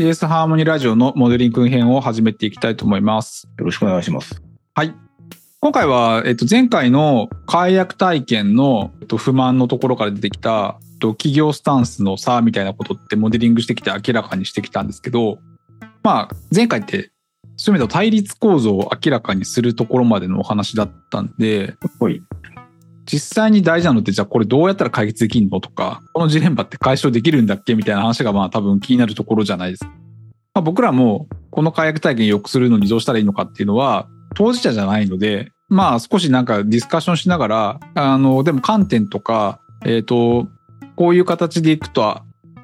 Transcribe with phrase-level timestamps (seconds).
[0.00, 3.46] CS ハーモニーラジオのモデリング編を始めていきたいと思います。
[3.58, 4.42] よろしくお願いします。
[4.74, 4.94] はい。
[5.60, 15.36] 今回は、えっと、前回の解約体験の、えっと、不満のところから出てきた、えっと、企業スタンスの差みたいなことってモデリングしてきて明らかにしてきたんですけど、
[16.02, 17.10] まあ、前回って、
[17.58, 21.74] そういう意味では対立構造を明らかにするところまでのお話だったんで。
[23.10, 29.90] 実際に大事なのって、じゃあこれどうやったら解決できるのとか、このジレンマって解消できるんだっけみたいな話がまあ多分気になるところじゃないですか。
[30.54, 40.48] まあ、僕らもこの解約体験良くするのにどうしたらいいのかっていうのは当事者じゃないので、まあ少しなんかディスカッションしながら、あの、でも観点とか、えっ、と、
[40.94, 42.20] こういう形でいくと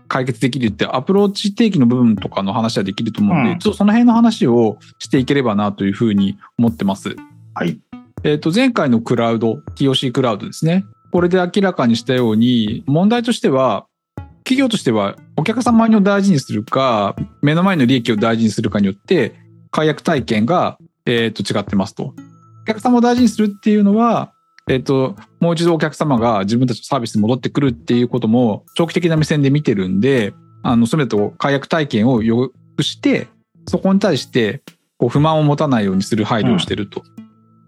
[0.09, 7.17] 解決できるってアプローチ定義の部分とかの話はできると思うんで、うんちょっとその辺の話をしていければなというふうに思ってます。
[7.55, 7.81] はい。
[8.25, 10.85] えっ、と、前回のクラウド、TOC クラウドですね。
[11.13, 13.87] これで明らかにしたように、問題としては、
[14.45, 19.35] 企業としてはお客様を大事にするか、目の前の利益を大事にするかによって、
[19.71, 22.15] 解約体験が、えっ、と、違ってますと。
[22.63, 24.33] お客様を大事にするっていうのは、
[24.69, 33.29] えっ、と、もう一度お客様が自分たちのサービスに戻ってくるっていうことも、長期的な目線で見てるんで、あの、それと解約体験を良くして、
[33.69, 34.63] そこに対して、
[34.99, 37.03] こう、不満を持たないようにする配慮をしてると。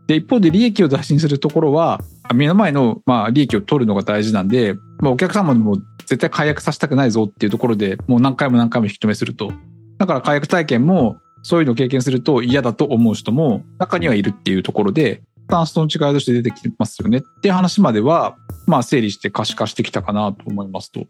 [0.09, 2.01] で、一方で利益を大事にするところは、
[2.35, 9.53] 目の前の、まあ、利益を取るのが大事なんで、まあ、お客様にも絶対解約させたくないぞっていうところでもう何回も何回も引き止めすると。
[9.99, 18.37] だから解約体験もそういうのを経験すると嫌だと思う人も中にはいるっていうところで、スタンスの違いとして出てきてますよねっていう話までは、
[18.67, 21.01] まあ、整理して可視化してきたかなと思いますと。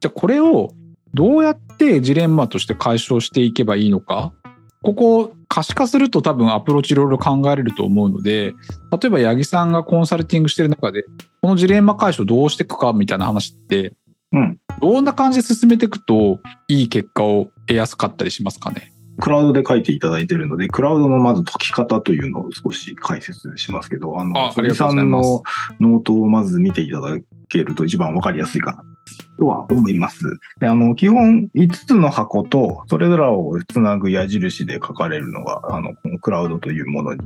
[0.00, 0.70] じゃあこれを
[1.14, 4.32] どうやってジレンマとして解消していけばいいのか
[4.82, 8.54] ここ可視化すると多分アプローチいろいろ考えれると思うので、
[8.92, 11.04] 例えば八木さんがコンサルティングしてる中で、
[11.42, 13.94] このジレンマ解消どうしていくかみたいな話って、
[14.32, 14.58] うん。
[14.80, 18.92] どんな感じで進めていくといい結果を得やすかったりしますかね？
[19.20, 25.42] クラウドで書いていただいているので、クラウドのまず解き方というのを少し解説しますけど、ああの、ありがとさんの
[25.80, 27.18] ノートをまず見ていただ
[27.48, 28.84] けると一番わかりやすいかな
[29.38, 30.38] とは思います。
[30.60, 37.20] で、あの、基本5つの箱と、それらをつなぐ矢印で書かれるのが、あの、このクラウドというものに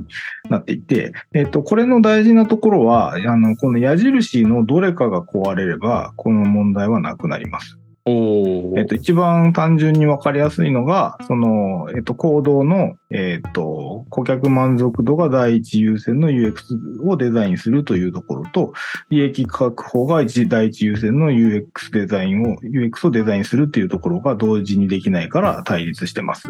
[0.49, 7.77] なっていて、えっと、これの大事なところは、あの、この矢印のどれかが壊れれば、この問題はなくなります。
[8.05, 18.73] おえっと、一番単純に分かりやすいのが、その、えっと、行動の、えっと、顧客満足度が第一優先の UX をデザインするというところと、
[19.09, 26.49] 利益確保が一第一優先の UX デザインを、UX をデザインするっていうところが同時にできないから対立してます。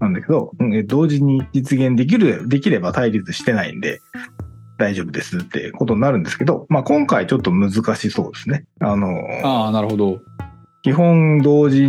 [0.00, 0.50] なんだけど、
[0.86, 4.00] 同時に実現できる、できれば対立してないんで、
[4.78, 8.64] 大丈夫ですってことになるんですけど、まあ、今回ちょっと難しそうですね。
[8.80, 9.08] あの、
[9.44, 10.20] ああ、なるほど。
[10.82, 11.88] 基本同時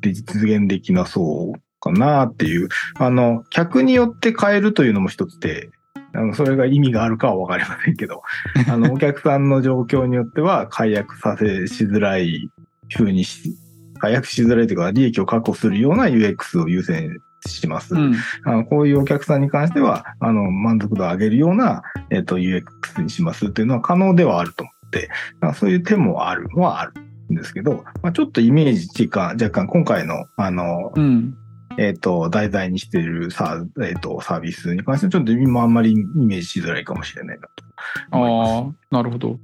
[0.00, 2.68] で実現できなそうかなっていう。
[2.98, 5.70] あの、客によって変えるというのも一つで、
[6.14, 8.22] あの、それが意味があるかはわかりませんけど、
[8.70, 12.50] あの、お客さんの状況によっては解約させしづらい
[12.96, 13.56] 風にし、
[13.98, 17.94] 解約しづらいというか、利益を確保するような UX を優先します。
[17.94, 18.14] うん。
[18.44, 26.92] あのこういうお客さんに関しては、あの、満足度を上げるような、えっ、と、UX にしますっていうのは可能ではあると思って、まあそういう手もあるのはある
[27.30, 31.34] んですけど、まあ、ちょっとイメージっていうか、若干今回の、あの、うん。
[31.76, 37.64] えっ、と、題材にしているサー,、えー、とサービスに関しては、ちょっと今あんまりイメージしづらいかもしれないなと
[38.12, 38.52] 思います。
[38.52, 39.38] ああ、なるほど。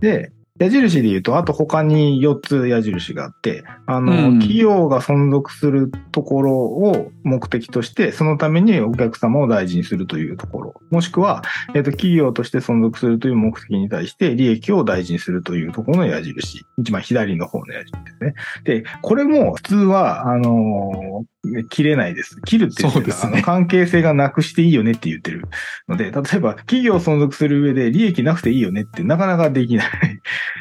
[0.00, 11.42] で、矢印で言うと、あと他に4つ矢印があって、あの、うん企業が存続するところを目的として、そのためにお客様を大事にするというところ、もしくは、
[11.74, 16.64] えっ、と、企業として存続するという目的に対して利益を大事にするというところの矢印。
[16.78, 18.34] 一番左の方の矢印ですね。
[18.64, 21.31] で、これも普通は、あのー
[21.68, 22.40] 切れないです。
[22.42, 25.48] 切るって言ってるのはそうですね関係性がなくしていいよねって言ってる
[25.88, 29.88] ので、例えば企業を存続する上で利益なくていいよねってなかなかできない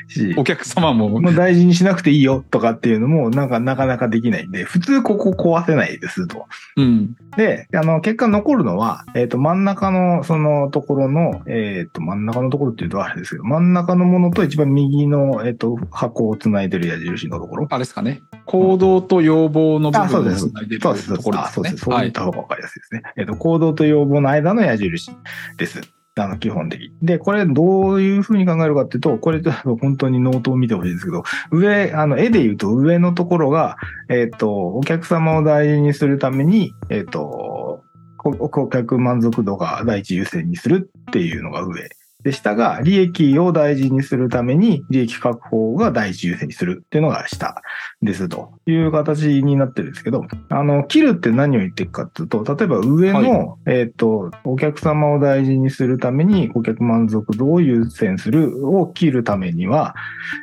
[0.07, 6.47] し、お客様も、もう大事にしなくていいよとかっていうのもなんかなかなかできないんで、普通ここ壊せないですと。
[6.77, 7.15] うん。
[7.37, 17.67] で、あの、結果残るのは、えっ、と、真ん中のそのところの、えっ、と、真ん中のところっていうとあれですけど、真ん中のものと一番右の、えっ、と、箱をつないでる矢印のところ。
[17.69, 18.21] あれですかね。
[18.45, 20.49] 行動と要望の部あ、そう分をです。
[20.49, 21.13] つないでるそうです。
[21.13, 21.77] ところですねあそうです。。
[21.77, 22.13] そうはい言っ。
[22.13, 23.03] た方がわかりやすいですね。
[23.17, 25.11] えっ、と、行動と要望の間の矢印
[25.57, 25.81] です。
[26.15, 26.91] あの、基本的に。
[27.01, 33.77] で、これどういうふうに考えるかっていうと、これちょっと本当にノートを見てほしいんですけど、上、あの、絵で言うと上のところが、
[34.09, 37.83] えっ、と、お客様を大事にするために、えっ、と、
[38.17, 41.89] こ顧客満足度が第一優先にするっていうのが上。
[42.23, 47.61] で、下が利益を大事にするために利益確保が第一優先にするっていうのが下
[48.01, 59.95] ですという形になってるんですけど、あの、切るって何を言ってるかっていうと、例えば上の、えっ、と、お客様を大事にするために顧客満足度を優先するを切るためには、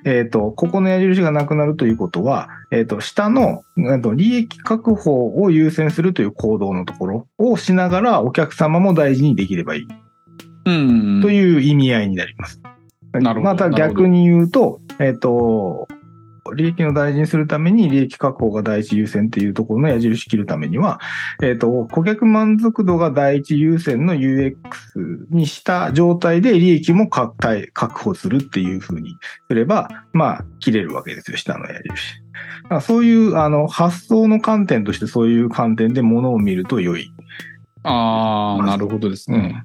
[0.04, 10.07] えっ、と、ここの矢印がなくなるということは、えっ、と、下の、えっと、利益確保を優先するという行動のところをしながらお客様も大事にできればいい。
[10.68, 11.22] うん。
[11.22, 12.60] という意味合いになります。
[13.12, 15.88] また逆に言うと、えっ、と、
[16.54, 21.00] 利益を大事にするために利益確保が第一優先っていうところの矢印切るためには、
[21.42, 24.54] えっ、と、顧客満足度が第一優先の UX
[25.30, 29.16] にした状態で利益も確保するっていう風に
[29.48, 31.88] すれば、まあ、切れるわけですよ、下の矢印。
[32.64, 37.10] だからそういう、あの、発想の観点としてそういう観点で物を見ると良い。
[37.84, 39.64] ああ、なるほどですね。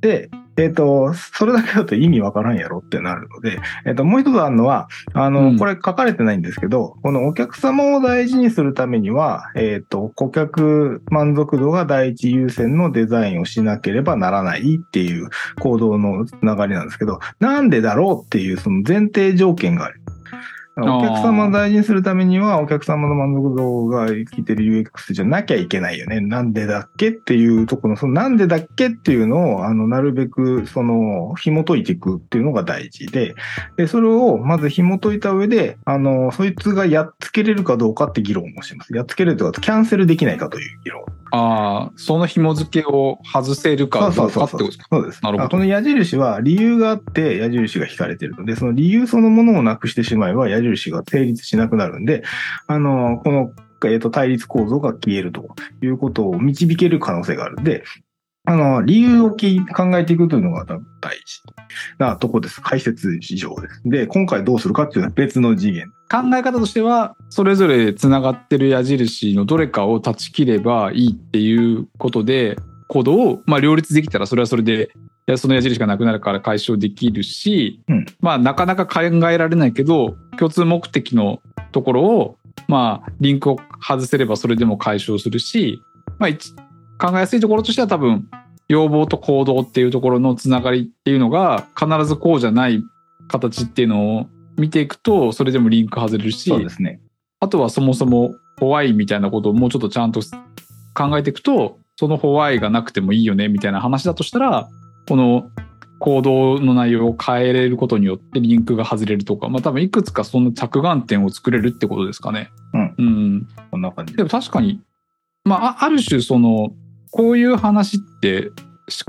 [0.00, 15.28] で、えっ、と、それだけだと意味わからんやろってなるので、えっ、と、もう一つあるのは、あの、うんこれ書かれてないんですけど、このお客様を大事にするためには、えっ、と、顧客満足度が第一優先のデザインをしなければならないっていう
[15.60, 20.00] 行動のつながりなんですけど、なんでだろうっていうその前提条件がある。
[20.78, 26.20] お客様を大事にするためには、お客様の満足度が生きてる UX じゃなきゃいけないよね。
[26.20, 33.34] なんでだっけっていうところの、そのなんでだっけっていうのを、あの、なるべく、その、紐解いていくっていうのが大事で、
[33.78, 38.94] で、それをまず紐解いた上で、あの、そいつがやっつけれるかどうかって議論をします。
[38.94, 41.06] やっつけれるとか、キャンセルできないかという議論。
[41.30, 44.86] ああ、その紐付けを外せるかどうかってことですか？
[44.90, 45.20] そうです。
[45.22, 52.22] なるほどあこの矢印は理由があって矢印が引かれてるので、その理由そのものをなくしてしまえば矢印が成立しなくなるんで、
[52.66, 53.50] あの、この、
[53.90, 57.84] えっ、と、対立構造が消えるということを導ける可能性があるんで、
[58.46, 60.64] あの、理由をき考えていくというのが
[61.00, 61.42] 大事
[61.98, 62.62] なとこです。
[62.62, 63.82] 解説以上です。
[63.84, 65.92] で、今回どうするかっていうのは別の次元。
[66.08, 72.56] 考え方としては、それぞれつながってる矢印のどれかを断ち切ればいいっていうことで、
[72.86, 74.90] 行動を、まあ、両立できたらそれはそれで、
[75.36, 81.40] その矢印がなくなるから解消できるし、うんまあ、なかなか考えられないけど、共通目的の
[81.72, 82.38] ところを、
[82.68, 85.82] まあ、リンクを外せればそれでも解消するし、
[86.20, 86.54] まあ、一
[86.98, 88.28] 考えやすいところとしては多分、
[88.68, 92.82] 要望と行動っていうところのつながりっていうのが必ずこうじゃない
[93.28, 94.26] 形っていうのを
[94.56, 97.00] 見ていくとそれでもリンク外れるしそうですね。
[97.40, 100.20] あとはそもそもホワイみたいなことをもうちょっとちゃんと
[100.94, 104.68] 考えていくとそのホワイがなくてもいいよねみたいな話だとしたら
[105.08, 105.50] この
[105.98, 112.50] 行動の内容を変えれることによってリンクが外れるとかまあ多分いくつかその着眼点を作れるってことですかね。
[112.72, 114.80] うんうん、こんな感じでも確かに、
[115.44, 116.70] まあ、あある種その
[117.16, 118.50] こういう話って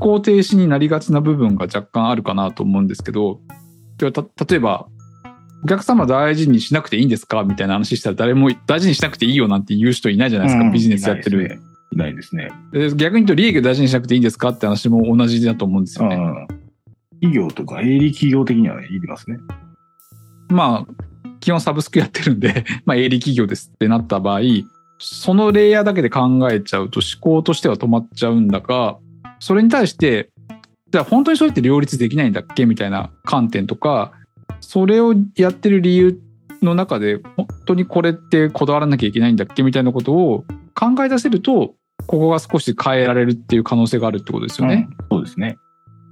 [0.00, 3.38] 思考停止になりがちな部分が若干あるかなと思うんですけど
[3.98, 4.88] 例えば
[5.62, 11.60] お客様大事にしなくていいんですかみたいな話したら誰も大事にしなくていいよなんて言う人いないじゃないですか、うんビジネスやってる。
[11.92, 12.50] いないですね。
[12.72, 16.16] で逆に言うと利益を大事にしなくていいんですかって話も同じだと思うんですよね。
[16.16, 16.46] うん。
[17.20, 19.38] 企業とか営利企業的にはいりますね。
[20.48, 20.92] まあ
[21.40, 24.40] 基本サブスクやってるんで、 まあ、営利企業ですってなった場合
[24.98, 28.98] そのレイヤーだけで考えちゃうと思考としては止まっちゃうんだが
[29.38, 30.30] それに対して
[30.90, 34.12] じゃあ本当にそれって両立できないんだっけみたいな観点とか
[34.60, 36.20] それをやってる理由
[36.62, 41.74] の中で本当にこれってこだわらなきゃいけないんだっけみたいなことを考え出せると
[42.06, 44.88] ここが少し変えられるっていう可能性があるってことですよね。
[44.88, 45.58] うんそうですね。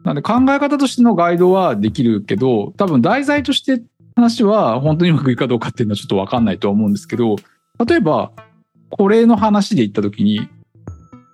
[0.05, 3.83] なんで考え方としてのガイドはできるけど、多分題材として
[4.15, 7.37] 話は本当にうまくいくかどうかっていうのはちょっとわかんないとは思うんですけど、
[7.85, 8.31] 例えば、
[8.91, 10.49] これの話で言ったときに、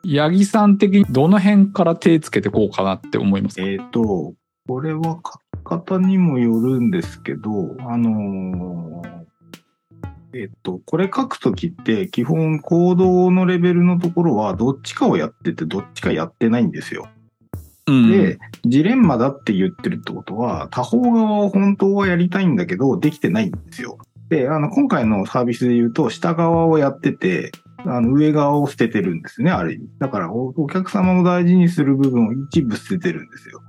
[0.05, 3.63] 八木さん的にどの辺から手つけてこうかなって思いますか？
[3.63, 4.35] えっ、と、
[4.67, 5.21] これは書
[5.61, 9.23] き方にもよるんですけど、あのー
[10.35, 17.09] えっ、と、これ書くときって、基本行動のレベルのところは、どっちかをやってて、どっちかやってないんですよ。
[17.87, 18.11] うん。
[18.11, 23.99] で、ジレンマだって言ってるってことは、他方側を本当はやりたいんだけど、できてないんですよ。
[24.33, 27.53] で、あの、今回のサービスで言うと、下側をやってて、
[27.85, 29.89] あの、上側を捨ててるんですね、ある意味。
[29.99, 33.61] だからお、お客様を大事にする部分を一部捨ててるんですよ。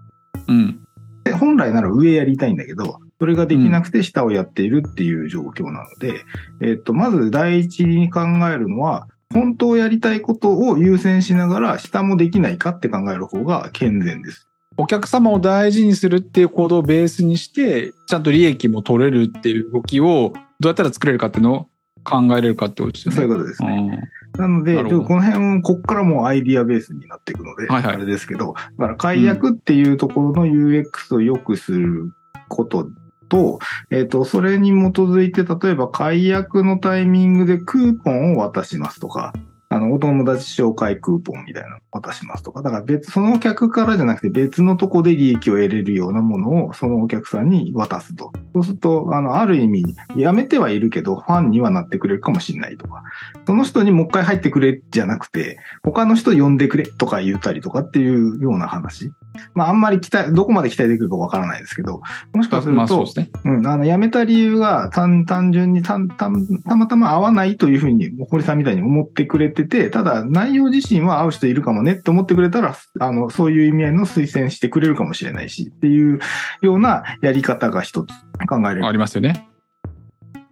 [0.47, 0.79] うん。
[1.25, 6.23] で本来なら上やりたいんだけど、それができなくて下をやっているっていう状況なので、
[6.61, 14.47] えっと、まず第一に考えるのは、本当やりたいことを優先しながら、下もできないかって考える方が健全です。
[14.77, 21.67] お客様を大事にするっていう行動をベースにして、ちゃんと利益も取れるっていう動きをどうやったら作れるかっていうのを
[22.03, 23.15] 考えれるかってことですよね。
[23.15, 24.09] そういうことですね。
[24.37, 32.11] なので、この辺、こっからもうアイディアベースになっていくので、はいはいあれですけど、だから解約っていうところの UX を良くする
[32.49, 32.87] こと
[33.29, 33.59] と、
[33.91, 39.33] えっ、と、それに基づいて、例えば解約のタイミングでクーポンを渡しますとか、
[39.73, 48.31] あの、お友達紹介クーポンみたいなの渡しますとか、だから別、そのお客からじゃなくて別のとこで利益を得れるようなものをそのお客さんに渡すと。
[48.53, 53.01] そうすると、あの、ある意味、やめてはいるけど、ファンにはなってくれるかもしれないとか、
[53.47, 59.11] その人にもう一回入ってくれじゃなくて、他の人呼んでくれとか言ったりとかっていうような話。
[59.53, 62.01] まあ、あんまり期待、どこまで期待できるかわからないですけど、
[62.33, 63.29] もしかするとまあそうで、すね。
[63.45, 76.19] うん、あの、辞めた理由が単単純にたんたんたまたま合わないというふうに、堀さんみたいに思ってくれてて、ただ内容自身は合う人いるかもねって思ってくれたら、あの、そういう意味合いの推薦してくれるかもしれないし、っていう
[76.61, 78.13] ようなやり方が一つ
[78.47, 78.85] 考えれる。
[78.85, 79.47] ありますよね。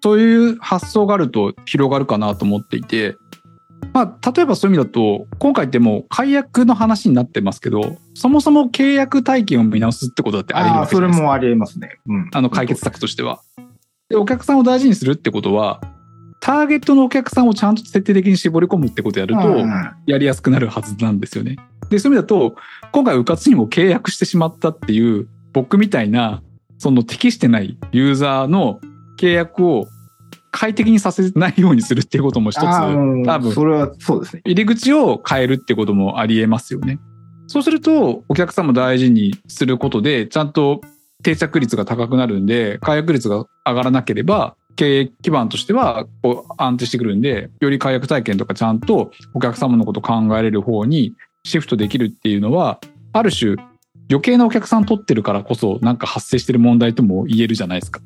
[0.04, 3.16] そういう発想があると広がるかなと思っていて、
[3.94, 11.18] まあ、例えばそういう意味だと、今回ってもう解約の話になってますけど、そもそも契約体験を見直すってことだってあり得るああ、わけじゃないですか。
[11.18, 12.00] それもあり得ますね。
[12.08, 12.30] うん。
[12.34, 13.42] あの解決策としては。
[14.10, 15.82] で、お客さんを大事にするってことは、
[16.42, 19.72] ターゲットのお客さんをちゃんと徹底的に絞り込むってことをやると、うん
[20.08, 21.58] やりやすくなるはずなんですよね。
[21.90, 22.56] で、そういう意味だと、
[22.92, 26.42] 今回、うかつにも契約してしまったっていう、僕みたいな、
[26.78, 28.80] その適してないユーザーの
[29.20, 29.88] 契約を
[30.52, 34.42] 快適にさせないようにするっていうことも一つ、多分それはそうですね。
[34.46, 37.00] 入り口を変えるってこともありえますよね。
[37.48, 40.82] そうすると、お客さんも大事にすることで、ちゃんと
[41.24, 52.80] 定着率が高くなるんで、解約率が上がらなければ、経営基盤としてはこう安定してくるんで、より解約体験とかちゃんとお客様のことを考えれる方にシフトできるっていうのは、
[53.14, 53.56] ある種
[54.10, 58.02] 余計なお客さん取ってるからこそなんか発生してる問題とも言えるじゃないですか。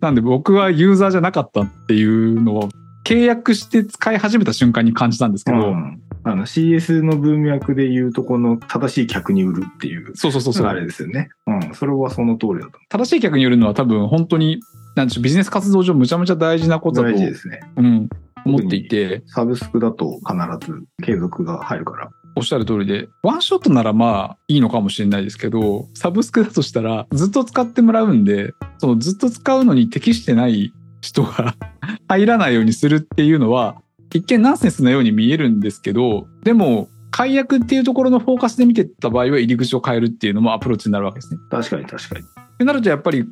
[0.00, 2.68] なんで僕はユーザーじゃなかったっていうのを
[3.04, 11.30] 契約して使い始めた瞬間に感じたんですけど、うんあの CS の文脈で言うとこの正しい客に売るっていう、そうそうそうそうあれですよね。
[11.46, 11.74] うん。
[11.74, 14.60] それはその通りだと正しい客によるのは多分本当に
[14.96, 17.60] なんでしょうビジネス活動上むちゃむちゃ大事なことだと大事ですね。
[17.76, 18.08] うん、
[18.44, 22.10] 思っていてサブスクだと必ず継続が入るから。
[22.40, 31.54] おっしゃる通りでワンショットならまあいいのかもしれないですけどサブスクだとしたらずっと使ってもらうんでそのずっと使うのに適してない人が
[32.08, 33.82] 入らないようにするっていうのは
[34.14, 41.40] 一見ナンセンスなように見えるんですけどでも解約っていうところのフォーカスで見てった場合は入り口を変えるっていうのもアプローチになるわけですね。
[41.50, 42.24] 確かに確かに。
[42.24, 43.26] ってなるとやっぱり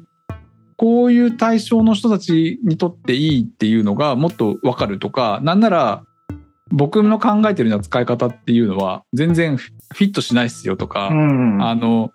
[0.77, 6.05] こういう対象の人たちにとっていいっていうのがもっと分かるとかなんなら
[6.71, 11.63] 僕の考えてるような使い方っていうのは全然フィットしないっすよとか、うん。
[11.63, 12.13] あの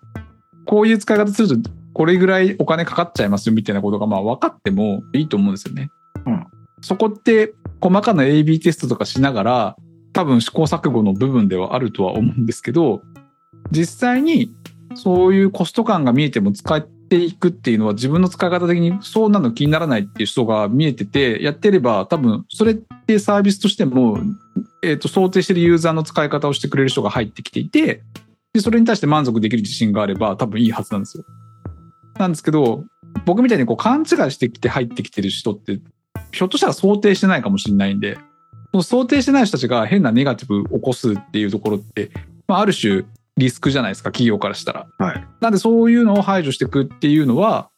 [0.66, 5.90] こういう使い方するとこれぐらいお金かかっちゃいますよみたいなことがまあ分かってもいいと思うんですよね。
[6.26, 6.46] うん
[6.84, 9.76] そこって細かな AB テストとかしながら
[10.12, 13.00] 多分試行錯誤の部分ではあるとは思うんですけど
[13.70, 14.54] 実際に
[14.94, 24.18] そういうコスト感が見えても使っていくっていうのは自分の使い方的にそうなの気にならないっていう人が見えててやってれば多分それってサービスとしても、
[24.84, 28.02] えー、と想定してるユーザーの使い方をしてくれる人が入ってきていて
[28.52, 31.24] でそれに対して満足できる自信があれば多分いいはずなんですよ。
[32.18, 32.84] なんですけど
[33.24, 35.80] 僕みたいにこう勘違いしてきて入ってきてる人って
[36.32, 38.18] ひょっとしたら想定してないかもしれないんで
[38.72, 42.10] その想定してない人たちが変なネガティブを起こすっていうところって、
[42.46, 43.04] まあ、ある種
[43.36, 44.86] リスクじゃないですか企業からしたら。
[44.98, 45.26] はい。
[45.40, 47.70] なんでそういうのを排除していくっていうのは、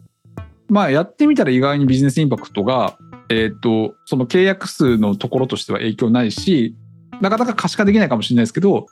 [0.68, 2.98] まあやってみたら意外にビジネスインパクトが、
[3.28, 6.74] えっ、と、その契約数のところとしては影響ないし、
[7.20, 8.86] なかなか可視化できないかもしれないですけど、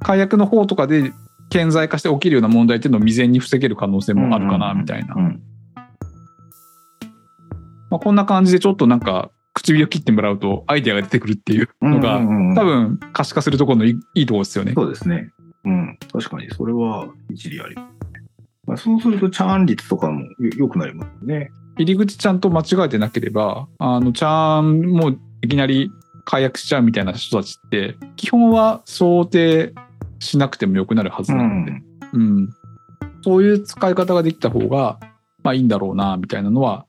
[0.00, 1.12] 解約の方とかで
[1.50, 5.14] 顕在化して起きるような問題っていうのを未然に防げる可能性もあるかな、みたいな。
[5.14, 5.42] うん。
[7.90, 12.18] まあこんな感じでちょっとなんか唇を切ってもらうとアイデアが出てくるっていうのが、
[12.54, 14.72] 多分可視化するところのいいところですよね。
[14.74, 15.30] そうですね。
[15.64, 15.98] うん。
[16.12, 17.74] 確かに、それは一理あり。
[18.66, 21.50] まあ、そうすると、チャーン率とかもよ良くなりますね。
[21.76, 25.10] 入り口ちゃんと間違えてなければ、あの、ちゃんも
[25.42, 25.90] いきなり
[26.30, 29.74] 解約しちゃうみたいな人たちって、基本は想定
[30.20, 31.72] しなくてもよくなるはずなので、
[32.12, 32.48] うん。
[33.22, 35.00] そういう使い方ができた方が、
[35.42, 36.86] まあいいんだろうな、みたいなのは、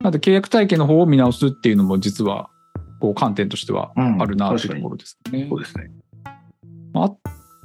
[0.00, 2.48] なんで契約体系の方を見直すっていうのも実は、
[3.00, 5.48] こう観点としてはうんあるな、というところですね。
[5.50, 5.90] そうですね。
[6.94, 7.12] あ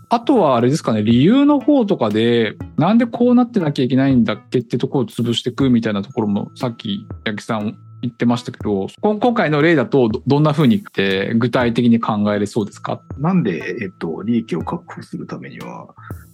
[0.10, 13.02] あとはあれですかね、理由の方とかで、なんでこうなってなきゃいけないんだっけってところを潰していくみたいなところも、さっき八木さん言ってましたけど、こ今回の例だとどどんな風にって具体的に考えれそうですか？
[13.18, 15.94] なんで、えっと、利益を確保するためには、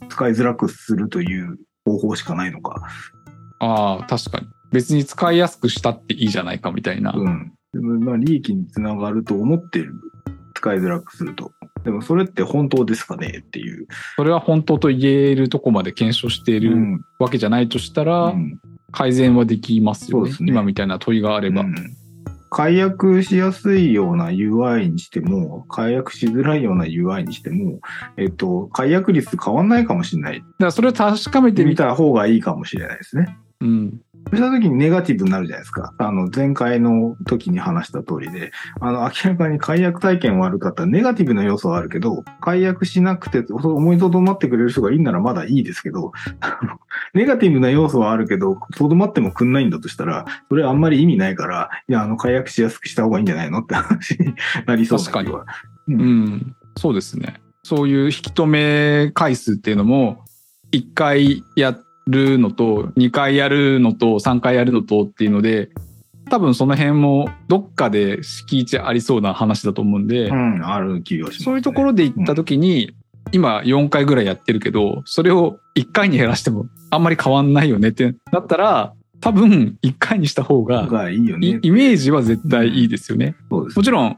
[0.10, 2.88] 使いづらくするという方法しかないのか。
[3.60, 4.48] ああ、確かに。
[4.72, 7.14] 別に使いやすくしたっていいじゃないかみたいな。
[7.16, 7.54] うん。
[7.74, 9.94] でもまあ、利益につながると思ってる
[10.54, 11.52] 使いづらくすると。
[11.84, 13.88] でもそれって本当ですかねっていう。
[14.18, 18.60] それは本当と言えるとこまで検証しているうんわけじゃないとしたら、うん
[18.96, 21.62] 改善はできますよねね今みたいな問いがあれば。
[21.62, 21.76] うん
[22.52, 27.82] 解約しやすいような UI にしても、解約しづらいような UI にしても、
[28.16, 30.40] えっと、解約率変わんないかもしれない。
[30.40, 33.38] だからそれを確かめてみた方がいいかもしれないですね。
[33.60, 34.02] うん。
[34.32, 35.94] そうした時にネガティブになるじゃないですか。
[35.98, 46.12] あの、前回の時に話した通りで、あの、明らかに解約体験悪かったらネガティブな要素はあるけど、解約しなくて思いとどまってくれる人がいいならまだいいですけど、
[47.14, 53.60] ネガティブな要素はあるけど、とどまってもくんないんだとしたら、それあんまり意味ないから、いや、あの、解約しやすくした方がいいんじゃないの？
[53.60, 54.34] って話に
[54.66, 55.46] なりそうな気は確
[55.88, 56.56] うん。
[56.78, 57.42] そうですね。
[57.64, 60.26] そういう引き止め回数っていうのも、
[60.72, 65.70] 1回やるのと、2回やるのと、3回やるのとっていうので、
[66.30, 71.46] 多分その辺もどっかで敷地ありそうな話だと思うんで、うん、ある気がします、ね。
[71.46, 72.96] そういうところで行った時に、
[73.32, 81.48] 今4回ぐらいやってるけど、それを1回に減らしてもあんまり変わんないよねってなったら、多分1回にした方ががいいよね。
[81.48, 83.36] いイメージは絶対いいですよね。
[83.50, 84.18] そうですもちろん、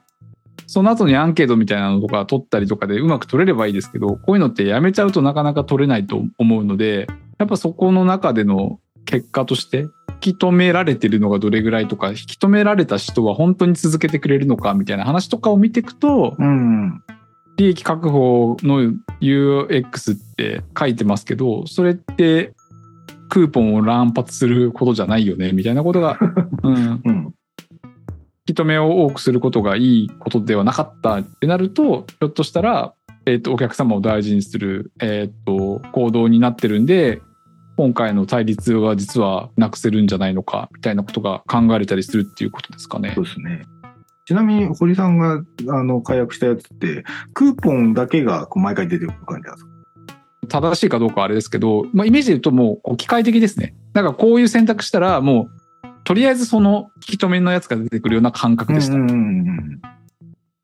[0.65, 9.88] その後にアンケートみたいなのとか取ったりとかでうまく取れればいいですけど、こういうのってやめちゃうとなかなか取れないと思うので、やっぱそこの中での結果として、
[10.24, 17.01] 引き止められてるのがどれぐらいとか、引き止められた人は本当に続けてくれるのかみたいな話とかを見ていくと、うん。
[17.58, 22.53] 利益確保の UX って書いてますけど、それって
[23.29, 26.17] クーポンを乱発することじゃないよね、みたいなことが、
[26.63, 27.34] うん、うん。
[28.48, 32.94] 引き止めを多くすることがいいことではなかったってなると、ひょっとしたら、
[33.25, 37.22] えっ、と、お客様を大事にする、えっ、と、行動になってるんで、
[37.78, 43.24] 今回の対立は実はなくせるんじゃないのか、みたいなことが考えれたりするっていうことですかねそう。
[43.24, 43.62] ですね。
[44.26, 49.72] ちなみに、堀さんが、あの、解約したやつって、クーポンだけが毎回出てくる感じなんですか？
[50.50, 53.76] 正しいかどうかはあれですけど、まあ、イメージで言うともう機械的ですね。
[53.94, 58.96] だからこういう選択したら、もう、とりあえずその引き止めのやつが出てくるような感覚でした。
[58.96, 59.14] うんうんう
[59.52, 59.82] ん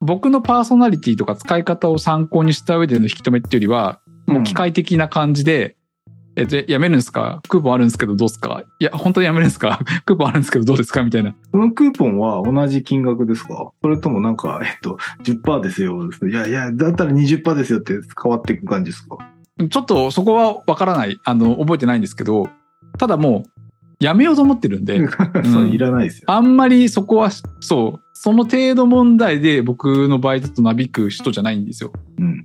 [0.05, 5.77] 僕のパーソナリティとか使い方を参考にした上での引き止めっていうよりは、もう機械的な感じで、
[6.35, 7.41] え、で、やめるんですか？
[7.47, 8.63] クーポンあるんですけどどうですか？
[8.79, 9.79] いや、本当にやめるんですか？
[10.05, 11.03] クーポンあるんですけどどうですか？
[11.03, 11.35] みたいな。
[11.51, 13.71] そのクーポンは同じ金額ですか？
[13.81, 16.09] それともなんか、えっと、10%ですよ。
[16.27, 19.17] いやいや、だったら20%ですよって変わっていく感じですか？
[19.69, 21.19] ちょっとそこはわからない。
[21.23, 22.49] あの、覚えてないんですけど、
[22.97, 23.49] ただもう、
[24.03, 25.07] やめようと思ってるんで、
[25.53, 26.23] それいらないですよ。
[26.27, 31.93] あんまりそこは、そう、その程度問題で僕の場合だとなびく人じゃないんですよ。
[32.19, 32.43] うん。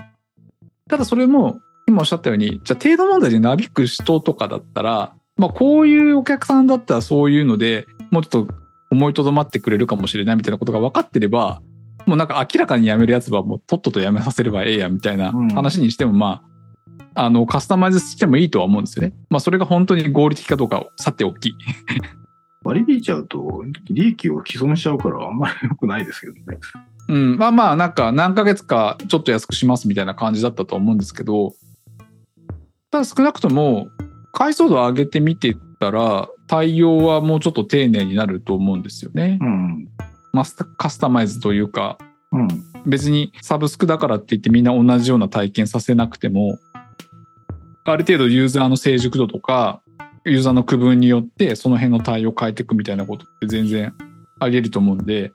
[0.88, 8.54] ただそれも、今おっしゃったように、じゃあ程度問題でなびく人とかだったら、まあこういうお客さんだったらそういうのでもうちょっと
[8.90, 11.62] 思いとどまってくれるかもしれないみたいなことが分かってれば、
[12.06, 16.42] もうなんか明らかに辞めるやつはもうとっとと辞めさせればええやみたいなうん話にしてもま
[17.14, 19.14] あ、あの、カスタマイズしてもいいとは思うんですよね。
[19.30, 21.54] まあそれが本当に合理的かどうかをさておき。
[22.64, 26.58] 割り引いちゃうと、利益を既存しちゃうからあんまり良くないですけどね。
[27.08, 31.54] うん、まあまあ、なんか何ヶ月かちょっと安くしますみたいな感じだったと思うんですけど、
[32.90, 33.90] ただ少なくとも、
[34.32, 39.38] 解像度を上げてみてたら、対応はもうちょっと丁寧になると思うんですよね。
[39.40, 39.88] うん。
[40.32, 41.98] マスタカスタマイズというか、
[42.32, 42.48] うん。
[42.86, 46.58] 別にサブスクだからって言ってみんな同じような体験させなくても、
[47.84, 49.82] ある程度ユーザーの成熟度とか、
[50.24, 53.94] ユーザーの区分によってその辺の対応を変えていくみたいなことって全然
[54.38, 55.32] あり得ると思うんで、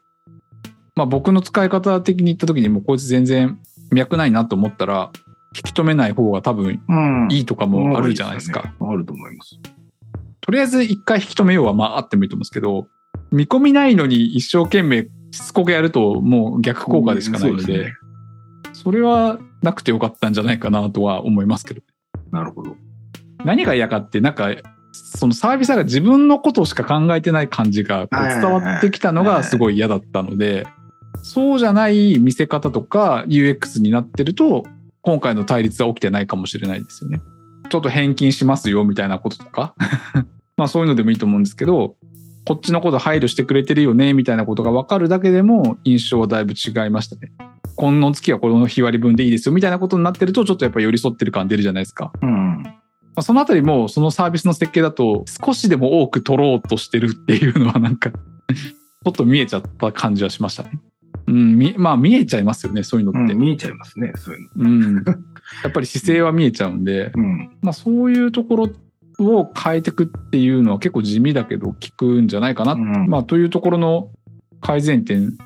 [0.96, 3.60] まあ僕の使い方的に言った時にもうこいつ全然
[3.92, 5.12] 脈ないなと思ったら、
[5.56, 7.28] 引き止めない方が多分うん。
[7.32, 8.74] いいとかもあるじゃないですか。
[8.80, 9.60] あると思います。
[10.42, 12.88] とりあえず一回引き止めようはまああってもいいと思うんですけど、
[13.32, 17.94] 見込みないのに一生懸命しつこくやるともう逆効果でしかないので、そうすね
[18.74, 21.82] それはなくてよかったんじゃないかなとは思いますけど。
[22.32, 22.76] なるほど。
[23.46, 24.50] 何が嫌かって、なんか、
[24.92, 30.68] そのサービスが自分のことしか考えてない感じが伝わってきたのがすごい嫌だったので、
[31.24, 34.63] そうじゃない見せ方とか UX になってると、
[35.04, 37.22] 今回の対立は起きてないかもしれないですよね。
[37.70, 39.76] ちょっと返金しますよみたいなこととか。
[40.56, 41.96] まあそういうのでもいいと思うんですけど、
[42.46, 47.34] こっちのこと配慮してくれてるよねみたいなことが分かるだけでも印象はだいぶ違いましたね。
[47.76, 52.13] この月はこの日割り分でいいですよみたいなことになってるとちょっとやっぱ寄り添ってる感出るじゃないですか。
[52.22, 52.63] うん。
[52.63, 52.72] ま
[53.18, 60.72] あそのあたりもそのサービスの設計だと少しでも多く取ろうとしてるっていうのはなんかちょっと見えちゃった感じはしましたね。
[61.27, 63.33] うん、みまあ見えちゃいますよね、そういうのって。
[63.33, 64.65] うん、見えちゃいますね、そういうの。
[64.65, 64.95] うん。
[65.63, 67.49] やっぱり姿勢は見えちゃうんで、うん。
[67.62, 68.67] まあそういうとこ
[69.19, 72.73] ろを変えていくっていうのは結構地味だけど効くんじゃないかな。
[72.73, 74.09] うんまあというところの
[74.62, 75.38] 改善点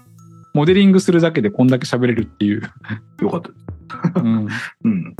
[0.57, 2.61] モデリングするだけでこんだけ喋れるっていう。
[3.21, 4.21] よかった。
[4.21, 4.47] うん、
[4.85, 5.15] うん。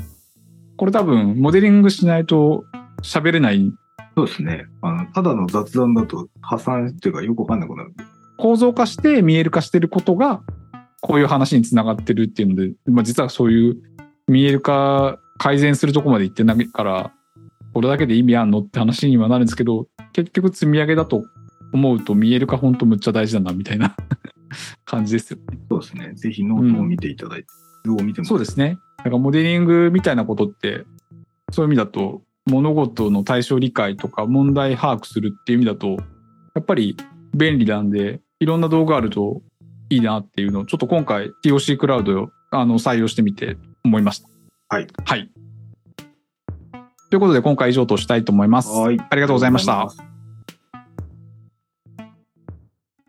[0.78, 2.66] これ多分、モデリングしないと
[3.04, 3.72] 喋れない
[4.16, 4.66] そうですね。
[4.82, 7.94] あの、ただの雑談だと破産っていうかよくわかんなくなる。
[8.38, 10.42] 構造化して見える化してることが、
[11.02, 13.78] こういう話につながってるっていうので、まあ、実はそういう
[14.28, 17.12] 見える化改善するとこまでいってないから、
[17.74, 21.24] これだけで意味あんのって話にはなるんですけど、結局積み上げだと
[21.74, 23.96] 思うと見える化本当むっちゃ大事だなみたいな
[24.86, 25.60] 感じですよね。
[25.70, 26.14] そうですね。
[26.16, 27.48] ぜひノートを見ていただいて、
[27.86, 28.78] 図を見てもそうですね。
[28.98, 30.86] だからモデリングみたいなことって、
[31.52, 35.98] そういう意味だと、物事の対象理解とか問題把握するっていう意味だと、
[36.56, 36.96] やっぱり
[37.34, 39.42] 便利なんで、いろんな道具あると
[39.90, 44.30] いいなっていうのを、ちょっと今回 TOC クラウドをあの採用してみて思いました。
[44.70, 44.88] はい。
[45.06, 45.30] はい。
[47.10, 48.70] ということで今回以上としたいと思います。
[48.70, 49.00] はい。
[49.10, 50.17] ありがとうございました